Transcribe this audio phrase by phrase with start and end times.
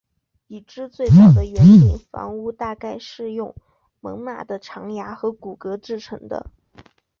[0.47, 3.53] 已知最早的圆顶房屋大概是用
[3.99, 6.47] 猛犸的长牙和骨骼制成的。